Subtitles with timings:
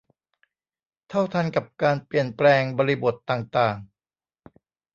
[1.09, 3.75] เท่าทันกับการเปลี่ยนแปลงบริบทต่างต่าง